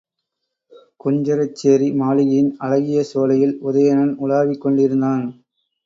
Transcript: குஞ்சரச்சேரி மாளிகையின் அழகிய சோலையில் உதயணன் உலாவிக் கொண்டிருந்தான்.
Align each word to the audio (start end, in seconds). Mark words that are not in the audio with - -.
குஞ்சரச்சேரி 0.99 1.89
மாளிகையின் 1.93 2.51
அழகிய 2.59 3.03
சோலையில் 3.03 3.55
உதயணன் 3.63 4.13
உலாவிக் 4.17 4.61
கொண்டிருந்தான். 4.61 5.25